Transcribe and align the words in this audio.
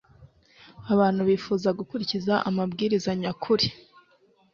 abantu 0.93 1.21
bifuza 1.29 1.69
gukurikiza 1.79 2.33
amabwiriza 2.49 3.11
nyakuri 3.21 3.67